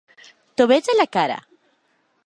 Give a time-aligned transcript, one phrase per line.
[0.55, 1.37] T'ho veig a la cara.